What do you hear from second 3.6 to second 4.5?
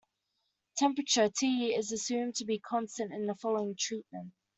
treatment.